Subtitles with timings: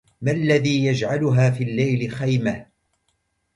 [0.21, 2.65] ما الذي يجعلها في الليل خيمهْ